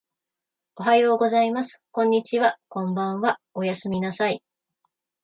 [0.77, 1.79] おはようございます。
[1.91, 2.57] こんにちは。
[2.69, 3.39] こんばんは。
[3.53, 4.41] おやすみなさい。